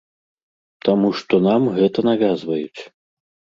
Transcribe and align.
Таму 0.89 1.11
што 1.19 1.41
нам 1.47 1.69
гэта 1.77 1.99
навязваюць. 2.11 2.81